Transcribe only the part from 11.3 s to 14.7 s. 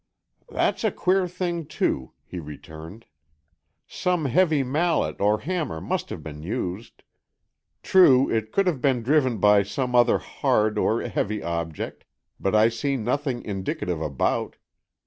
object, but I see nothing indicative about.